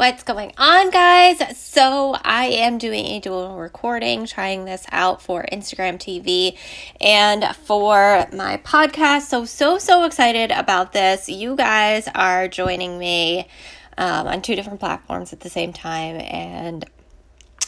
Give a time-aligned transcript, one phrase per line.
[0.00, 1.42] What's going on, guys?
[1.58, 6.56] So, I am doing a dual recording, trying this out for Instagram TV
[7.02, 9.24] and for my podcast.
[9.26, 11.28] So, so, so excited about this.
[11.28, 13.46] You guys are joining me
[13.98, 16.86] um, on two different platforms at the same time, and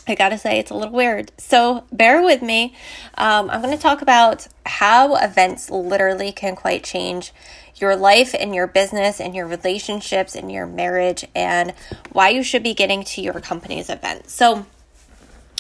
[0.07, 1.31] I gotta say, it's a little weird.
[1.39, 2.75] So, bear with me.
[3.17, 7.33] Um, I'm gonna talk about how events literally can quite change
[7.77, 11.73] your life and your business and your relationships and your marriage and
[12.11, 14.29] why you should be getting to your company's event.
[14.29, 14.67] So,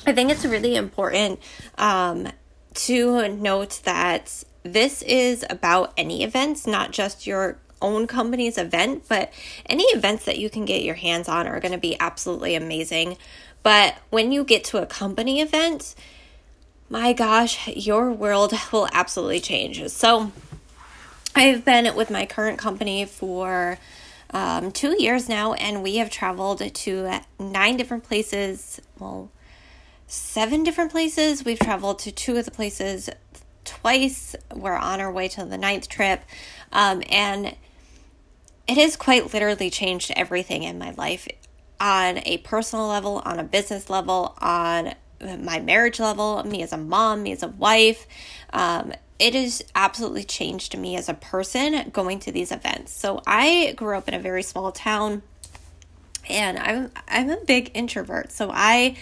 [0.07, 1.39] I think it's really important
[1.79, 2.29] um,
[2.75, 9.33] to note that this is about any events, not just your own company's event, but
[9.67, 13.17] any events that you can get your hands on are going to be absolutely amazing.
[13.63, 15.95] But when you get to a company event,
[16.89, 19.89] my gosh, your world will absolutely change.
[19.91, 20.33] So,
[21.35, 23.79] I've been with my current company for
[24.31, 28.81] um, two years now, and we have traveled to nine different places.
[28.99, 29.31] Well,
[30.07, 31.45] seven different places.
[31.45, 33.09] We've traveled to two of the places
[33.65, 34.37] twice.
[34.55, 36.23] We're on our way to the ninth trip.
[36.73, 37.57] Um, and
[38.67, 41.27] it has quite literally changed everything in my life
[41.81, 44.95] on a personal level, on a business level, on
[45.41, 48.07] my marriage level, me as a mom, me as a wife.
[48.53, 52.93] Um, it has absolutely changed me as a person going to these events.
[52.93, 55.23] So I grew up in a very small town
[56.29, 58.97] and I'm I'm a big introvert, so I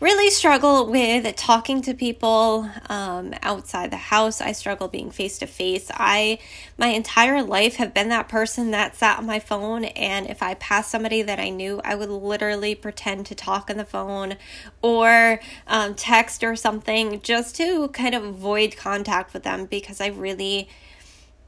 [0.00, 4.40] really struggle with talking to people um, outside the house.
[4.40, 5.90] I struggle being face to face.
[5.94, 6.38] I
[6.76, 10.54] my entire life have been that person that sat on my phone, and if I
[10.54, 14.36] passed somebody that I knew, I would literally pretend to talk on the phone
[14.82, 20.08] or um, text or something just to kind of avoid contact with them because I
[20.08, 20.68] really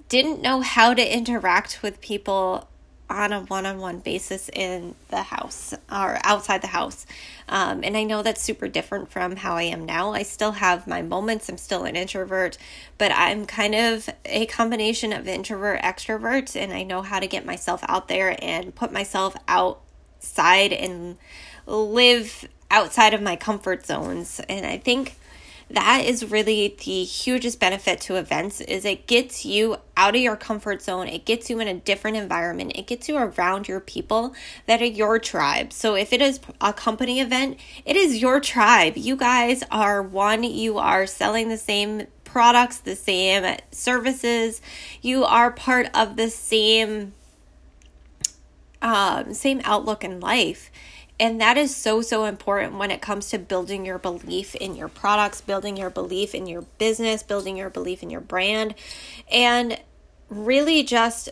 [0.08, 2.69] didn't know how to interact with people
[3.08, 7.06] on a one-on-one basis in the house or outside the house.
[7.48, 10.12] Um, and i know that's super different from how i am now.
[10.12, 11.48] I still have my moments.
[11.48, 12.58] I'm still an introvert
[12.98, 17.47] but i'm kind of a combination of introvert extrovert and i know how to get
[17.47, 21.16] myself out there and put myself outside and
[21.66, 24.41] live outside of my comfort zones.
[24.48, 25.16] And i think
[25.69, 30.37] that is really the hugest benefit to events is it gets you out of your
[30.37, 31.09] comfort zone.
[31.09, 32.72] It gets you in a different environment.
[32.77, 34.34] It gets you around your people
[34.66, 35.72] that are your tribe.
[35.72, 38.97] So if it is a company event it is your tribe.
[38.97, 40.44] You guys are one.
[40.44, 44.60] You are selling the same products the same services.
[45.03, 47.12] You are part of the same
[48.82, 50.71] um, same outlook in life
[51.19, 54.88] and that is so, so important when it comes to building your belief in your
[54.88, 58.75] products, building your belief in your business, building your belief in your brand.
[59.31, 59.81] And
[60.28, 61.31] really just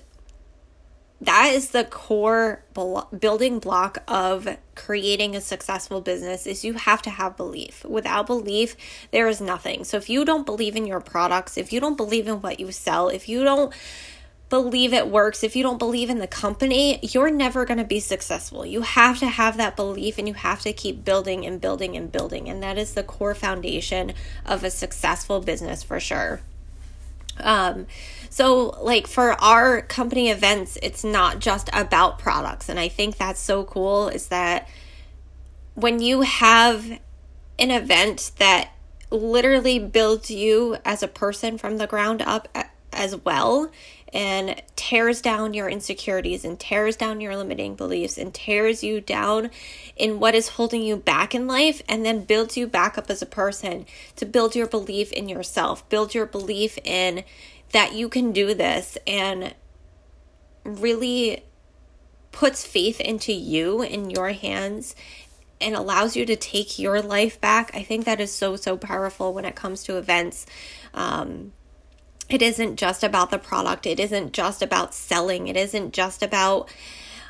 [1.20, 2.62] that is the core
[3.18, 8.76] building block of creating a successful business is you have to have belief without belief
[9.10, 12.26] there is nothing so if you don't believe in your products if you don't believe
[12.26, 13.72] in what you sell if you don't
[14.54, 17.98] believe it works, if you don't believe in the company, you're never going to be
[17.98, 18.64] successful.
[18.64, 22.12] You have to have that belief and you have to keep building and building and
[22.12, 22.48] building.
[22.48, 24.12] And that is the core foundation
[24.46, 26.40] of a successful business for sure.
[27.38, 27.88] Um,
[28.30, 32.68] so, like for our company events, it's not just about products.
[32.68, 34.68] And I think that's so cool is that
[35.74, 36.88] when you have
[37.58, 38.70] an event that
[39.10, 42.48] literally builds you as a person from the ground up
[42.94, 43.70] as well
[44.14, 49.50] and tears down your insecurities and tears down your limiting beliefs and tears you down
[49.96, 53.20] in what is holding you back in life and then builds you back up as
[53.20, 53.84] a person
[54.14, 57.24] to build your belief in yourself, build your belief in
[57.72, 59.52] that you can do this and
[60.64, 61.42] really
[62.30, 64.94] puts faith into you in your hands
[65.60, 67.70] and allows you to take your life back.
[67.74, 70.46] I think that is so, so powerful when it comes to events.
[70.92, 71.52] Um,
[72.28, 76.68] it isn't just about the product, it isn't just about selling, it isn't just about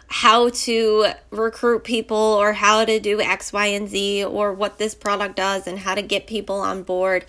[0.06, 4.94] how to recruit people or how to do X, Y, and Z or what this
[4.94, 7.24] product does and how to get people on board.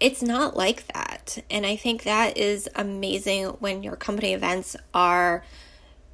[0.00, 1.38] It's not like that.
[1.50, 5.44] And I think that is amazing when your company events are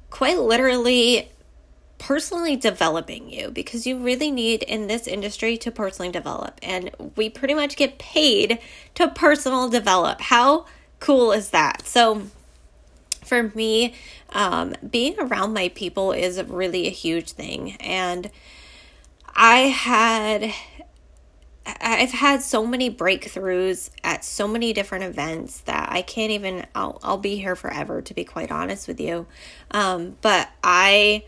[0.09, 1.29] quite literally
[1.97, 6.59] personally developing you because you really need in this industry to personally develop.
[6.63, 8.59] And we pretty much get paid
[8.95, 10.19] to personal develop.
[10.19, 10.65] How
[11.01, 11.85] cool is that?
[11.85, 12.23] So,
[13.25, 13.95] for me,
[14.29, 17.75] um, being around my people is really a huge thing.
[17.81, 18.31] And
[19.27, 20.53] I had.
[21.63, 26.65] I've had so many breakthroughs at so many different events that I can't even.
[26.73, 29.27] I'll, I'll be here forever, to be quite honest with you.
[29.69, 31.23] Um, but I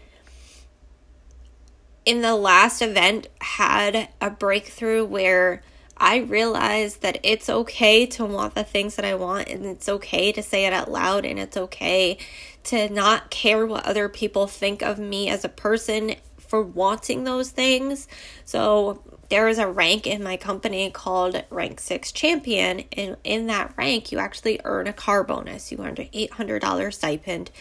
[2.05, 5.63] in the last event had a breakthrough where
[5.98, 10.31] I realized that it's okay to want the things that I want and it's okay
[10.31, 12.18] to say it out loud and it's okay
[12.66, 17.50] to not care what other people think of me as a person for wanting those
[17.51, 18.07] things.
[18.45, 23.74] So there is a rank in my company called Rank 6 Champion and in that
[23.78, 25.72] rank you actually earn a car bonus.
[25.72, 27.51] You earn an $800 stipend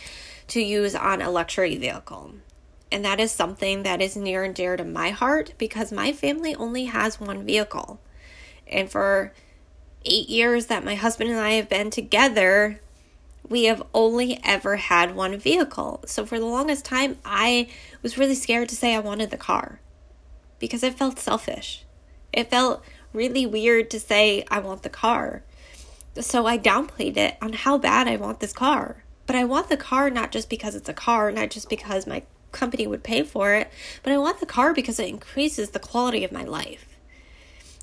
[0.49, 2.34] to use on a luxury vehicle.
[2.90, 6.55] And that is something that is near and dear to my heart because my family
[6.55, 8.00] only has one vehicle.
[8.72, 9.32] And for
[10.04, 12.80] eight years that my husband and I have been together,
[13.48, 16.02] we have only ever had one vehicle.
[16.06, 17.69] So for the longest time, I
[18.02, 19.80] was really scared to say I wanted the car
[20.58, 21.84] because it felt selfish.
[22.32, 22.82] It felt
[23.12, 25.42] really weird to say I want the car.
[26.19, 29.04] So I downplayed it on how bad I want this car.
[29.26, 32.22] But I want the car not just because it's a car, not just because my
[32.50, 33.70] company would pay for it,
[34.02, 36.91] but I want the car because it increases the quality of my life.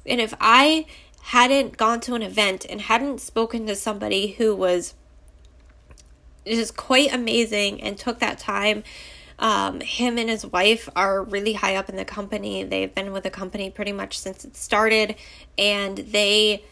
[0.05, 0.85] And if I
[1.23, 4.93] hadn't gone to an event and hadn't spoken to somebody who was
[6.45, 8.83] just quite amazing and took that time
[9.39, 12.63] um, him and his wife are really high up in the company.
[12.63, 15.15] They've been with the company pretty much since it started,
[15.57, 16.63] and they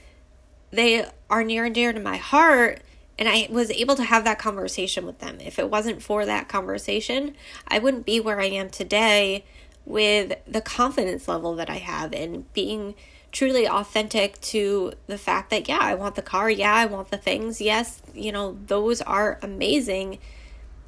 [0.72, 2.82] they are near and dear to my heart.
[3.18, 5.40] And I was able to have that conversation with them.
[5.40, 7.36] If it wasn't for that conversation,
[7.68, 9.44] I wouldn't be where I am today
[9.86, 12.94] with the confidence level that I have and being
[13.32, 16.50] truly authentic to the fact that, yeah, I want the car.
[16.50, 17.62] Yeah, I want the things.
[17.62, 20.20] Yes, you know, those are amazing.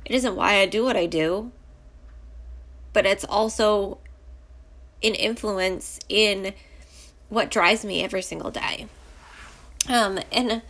[0.06, 1.52] It isn't why I do what I do,
[2.94, 4.00] but it's also
[5.04, 6.54] an influence in
[7.30, 8.88] what drives me every single day.
[9.88, 10.62] Um, and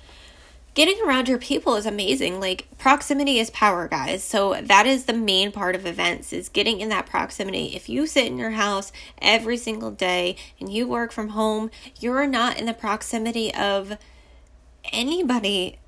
[0.74, 2.40] getting around your people is amazing.
[2.40, 4.24] Like proximity is power, guys.
[4.24, 7.76] So that is the main part of events is getting in that proximity.
[7.76, 12.28] If you sit in your house every single day and you work from home, you're
[12.28, 13.98] not in the proximity of
[14.92, 15.80] anybody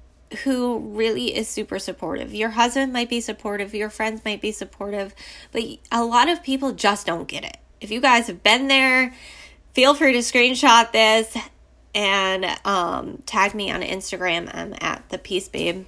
[0.44, 2.33] who really is super supportive.
[2.33, 5.13] Your husband might be supportive, your friends might be supportive,
[5.51, 7.57] but a lot of people just don't get it.
[7.81, 9.13] If you guys have been there,
[9.74, 11.36] feel free to screenshot this
[11.93, 14.49] and um, tag me on Instagram.
[14.53, 15.85] I'm at the Peace Babe.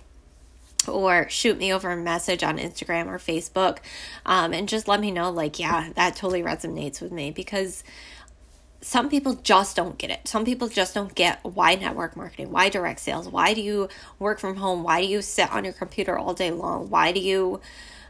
[0.85, 3.77] Or shoot me over a message on Instagram or Facebook
[4.25, 7.85] um, and just let me know, like, yeah, that totally resonates with me because
[8.81, 10.27] some people just don't get it.
[10.27, 13.88] Some people just don't get why network marketing, why direct sales, why do you
[14.19, 17.21] work from home, why do you sit on your computer all day long, why do
[17.21, 17.61] you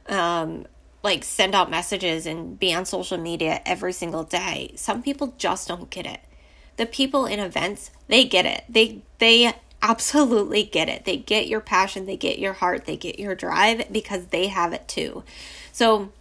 [0.09, 0.65] um,
[1.03, 4.73] like send out messages and be on social media every single day.
[4.75, 6.21] Some people just don't get it
[6.77, 8.63] the people in events, they get it.
[8.69, 11.05] They they absolutely get it.
[11.05, 14.73] They get your passion, they get your heart, they get your drive because they have
[14.73, 15.23] it too.
[15.71, 16.11] So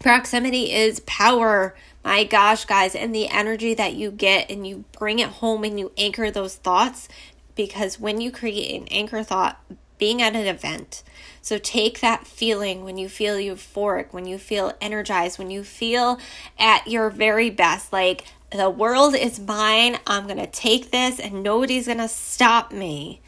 [0.00, 1.74] proximity is power.
[2.04, 5.78] My gosh, guys, and the energy that you get and you bring it home and
[5.78, 7.08] you anchor those thoughts
[7.56, 9.60] because when you create an anchor thought
[9.98, 11.02] being at an event,
[11.40, 16.18] so take that feeling when you feel euphoric, when you feel energized, when you feel
[16.58, 19.98] at your very best, like the world is mine.
[20.06, 23.20] I'm going to take this and nobody's going to stop me.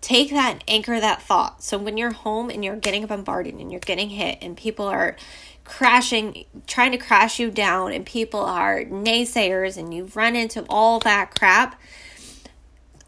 [0.00, 1.64] Take that and anchor that thought.
[1.64, 5.16] So when you're home and you're getting bombarded and you're getting hit and people are
[5.64, 11.00] crashing, trying to crash you down, and people are naysayers and you've run into all
[11.00, 11.80] that crap,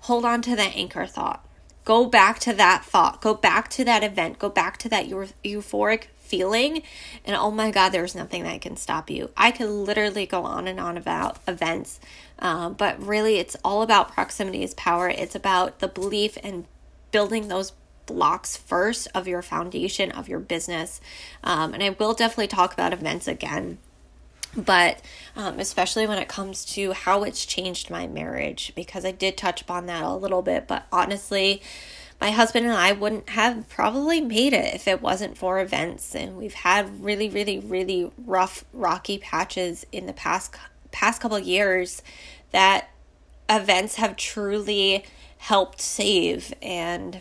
[0.01, 1.46] hold on to that anchor thought.
[1.87, 3.23] Go back to that thought.
[3.23, 4.41] Go back to that event.
[4.41, 6.83] Go back to that euphoric feeling.
[7.25, 9.31] And oh my god there's nothing that can stop you.
[9.37, 12.01] I could literally go on and on about events.
[12.41, 15.09] Um, but really it's all about proximity is power.
[15.09, 16.67] It's about the belief and
[17.13, 17.73] building those
[18.07, 21.01] blocks first of your foundation of your business.
[21.45, 23.79] Um, and i will definitely talk about events again
[24.57, 25.01] but
[25.37, 29.61] um, especially when it comes to how it's changed my marriage because i did touch
[29.61, 31.63] upon that a little bit but honestly
[32.21, 36.15] my husband and I wouldn't have probably made it if it wasn't for events.
[36.15, 40.55] And we've had really, really, really rough, rocky patches in the past
[40.93, 42.03] past couple years
[42.53, 42.89] that
[43.51, 45.05] events have truly
[45.39, 46.55] helped save.
[46.63, 47.21] And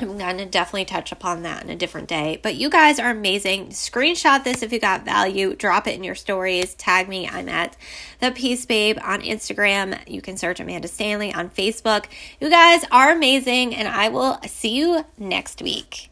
[0.00, 2.38] I'm going to definitely touch upon that in a different day.
[2.42, 3.68] But you guys are amazing.
[3.68, 5.54] Screenshot this if you got value.
[5.54, 6.74] Drop it in your stories.
[6.74, 7.28] Tag me.
[7.28, 7.76] I'm at
[8.20, 9.98] the Peace Babe on Instagram.
[10.08, 12.06] You can search Amanda Stanley on Facebook.
[12.40, 16.10] You guys are amazing, and I will see you next week.